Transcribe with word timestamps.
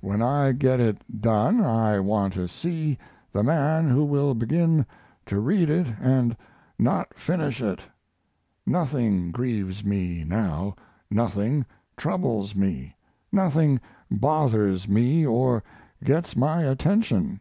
When 0.00 0.20
I 0.20 0.50
get 0.50 0.80
it 0.80 0.98
done 1.20 1.60
I 1.60 2.00
want 2.00 2.32
to 2.34 2.48
see 2.48 2.98
the 3.32 3.44
man 3.44 3.88
who 3.88 4.04
will 4.04 4.34
begin 4.34 4.84
to 5.26 5.38
read 5.38 5.70
it 5.70 5.86
and 6.00 6.36
not 6.76 7.14
finish 7.14 7.62
it. 7.62 7.78
Nothing 8.66 9.30
grieves 9.30 9.84
me 9.84 10.24
now; 10.26 10.74
nothing 11.08 11.64
troubles 11.96 12.56
me, 12.56 12.96
nothing 13.30 13.80
bothers 14.10 14.88
me 14.88 15.24
or 15.24 15.62
gets 16.02 16.34
my 16.36 16.64
attention. 16.64 17.38